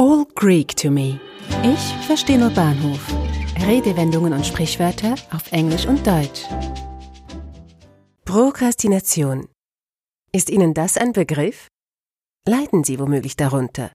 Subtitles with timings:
[0.00, 1.18] All Greek to me.
[1.64, 3.04] Ich verstehe nur Bahnhof.
[3.66, 6.44] Redewendungen und Sprichwörter auf Englisch und Deutsch.
[8.24, 9.48] Prokrastination.
[10.30, 11.66] Ist Ihnen das ein Begriff?
[12.46, 13.90] Leiden Sie womöglich darunter?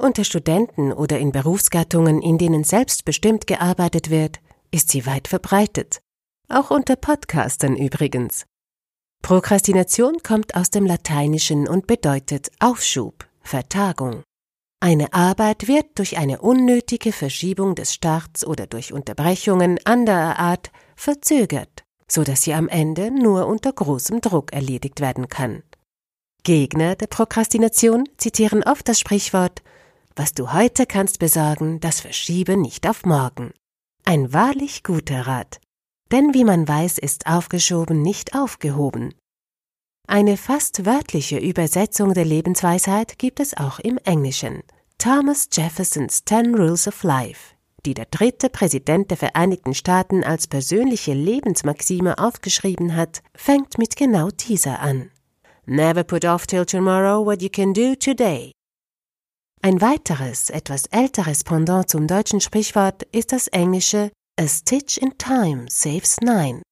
[0.00, 4.40] Unter Studenten oder in Berufsgattungen, in denen selbstbestimmt gearbeitet wird,
[4.70, 6.00] ist sie weit verbreitet.
[6.48, 8.46] Auch unter Podcastern übrigens.
[9.22, 14.22] Prokrastination kommt aus dem Lateinischen und bedeutet Aufschub, Vertagung.
[14.80, 21.84] Eine Arbeit wird durch eine unnötige Verschiebung des Starts oder durch Unterbrechungen anderer Art verzögert,
[22.06, 25.64] so dass sie am Ende nur unter großem Druck erledigt werden kann.
[26.44, 29.62] Gegner der Prokrastination zitieren oft das Sprichwort
[30.14, 33.52] Was du heute kannst besorgen, das verschiebe nicht auf morgen.
[34.04, 35.60] Ein wahrlich guter Rat.
[36.12, 39.12] Denn wie man weiß, ist aufgeschoben nicht aufgehoben.
[40.06, 44.62] Eine fast wörtliche Übersetzung der Lebensweisheit gibt es auch im Englischen.
[45.00, 47.54] Thomas Jeffersons Ten Rules of Life,
[47.86, 54.30] die der dritte Präsident der Vereinigten Staaten als persönliche Lebensmaxime aufgeschrieben hat, fängt mit genau
[54.30, 55.12] dieser an.
[55.66, 58.50] Never put off till tomorrow what you can do today.
[59.62, 65.66] Ein weiteres, etwas älteres Pendant zum deutschen Sprichwort ist das englische A stitch in time
[65.68, 66.62] saves nine.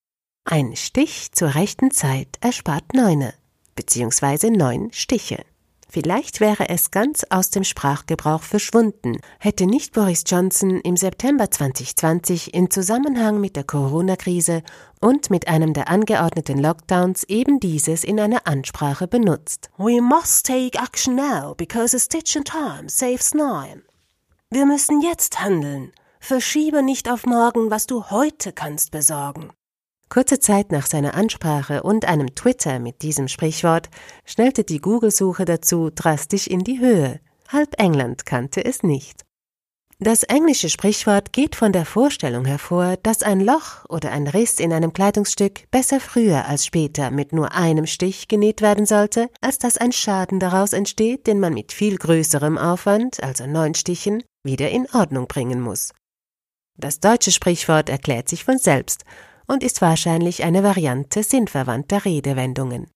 [0.44, 3.34] Ein Stich zur rechten Zeit erspart Neune,
[3.76, 5.44] beziehungsweise neun Stiche.
[5.96, 12.52] Vielleicht wäre es ganz aus dem Sprachgebrauch verschwunden, hätte nicht Boris Johnson im September 2020
[12.52, 14.62] in Zusammenhang mit der Corona-Krise
[15.00, 19.70] und mit einem der angeordneten Lockdowns eben dieses in einer Ansprache benutzt.
[19.78, 23.82] We must take action now because a stitch in time saves nine.
[24.50, 25.92] Wir müssen jetzt handeln.
[26.20, 29.48] Verschiebe nicht auf morgen, was du heute kannst besorgen.
[30.08, 33.88] Kurze Zeit nach seiner Ansprache und einem Twitter mit diesem Sprichwort
[34.24, 37.20] schnellte die Google-Suche dazu drastisch in die Höhe.
[37.48, 39.26] Halb England kannte es nicht.
[39.98, 44.72] Das englische Sprichwort geht von der Vorstellung hervor, dass ein Loch oder ein Riss in
[44.72, 49.78] einem Kleidungsstück besser früher als später mit nur einem Stich genäht werden sollte, als dass
[49.78, 54.86] ein Schaden daraus entsteht, den man mit viel größerem Aufwand, also neun Stichen, wieder in
[54.92, 55.92] Ordnung bringen muss.
[56.76, 59.04] Das deutsche Sprichwort erklärt sich von selbst
[59.46, 62.88] und ist wahrscheinlich eine Variante sinnverwandter Redewendungen.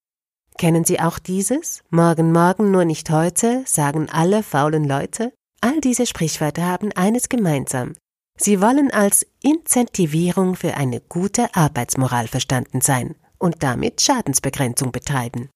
[0.58, 1.82] Kennen Sie auch dieses?
[1.90, 5.32] Morgen, morgen, nur nicht heute, sagen alle faulen Leute?
[5.60, 7.94] All diese Sprichwörter haben eines gemeinsam.
[8.38, 15.50] Sie wollen als Incentivierung für eine gute Arbeitsmoral verstanden sein und damit Schadensbegrenzung betreiben.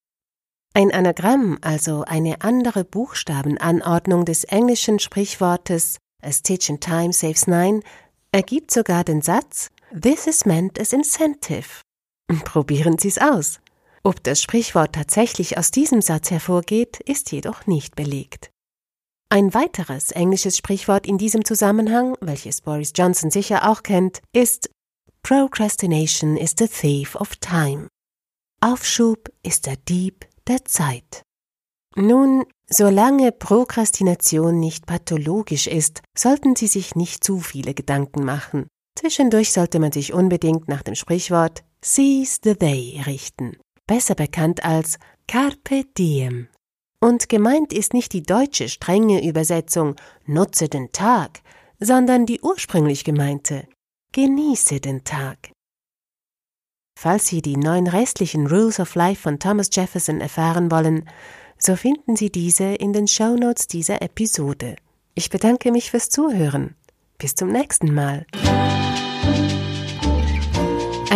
[0.75, 7.81] Ein Anagramm, also eine andere Buchstabenanordnung des englischen Sprichwortes A stitch in time saves nine,
[8.33, 11.83] ergibt sogar den Satz This is meant as incentive.
[12.45, 13.61] Probieren Sie es aus.
[14.03, 18.51] Ob das Sprichwort tatsächlich aus diesem Satz hervorgeht, ist jedoch nicht belegt.
[19.29, 24.69] Ein weiteres englisches Sprichwort in diesem Zusammenhang, welches Boris Johnson sicher auch kennt, ist
[25.23, 27.87] Procrastination is the thief of time.
[28.61, 31.23] Aufschub ist der Dieb der Zeit.
[31.95, 38.67] Nun, solange Prokrastination nicht pathologisch ist, sollten Sie sich nicht zu viele Gedanken machen.
[38.97, 43.57] Zwischendurch sollte man sich unbedingt nach dem Sprichwort Seize the Day richten,
[43.87, 46.49] besser bekannt als Carpe Diem.
[47.01, 49.97] Und gemeint ist nicht die deutsche strenge Übersetzung
[50.27, 51.41] Nutze den Tag,
[51.81, 53.67] sondern die ursprünglich gemeinte
[54.13, 55.51] Genieße den Tag.
[56.97, 61.09] Falls Sie die neun restlichen Rules of Life von Thomas Jefferson erfahren wollen,
[61.59, 64.77] so finden Sie diese in den Show Notes dieser Episode.
[65.15, 66.77] Ich bedanke mich fürs Zuhören.
[67.19, 68.27] Bis zum nächsten Mal.